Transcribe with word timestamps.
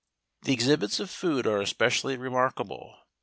The 0.41 0.51
exhibits 0.53 0.99
of 0.99 1.11
food 1.11 1.45
are 1.45 1.61
especially 1.61 2.17
remarkable. 2.17 2.97